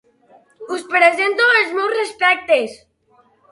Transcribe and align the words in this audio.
Us 0.77 0.85
presento 0.93 1.47
els 1.59 1.77
meus 1.77 1.95
respectes. 1.99 2.77